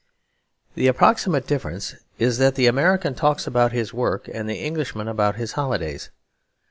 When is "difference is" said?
1.45-2.39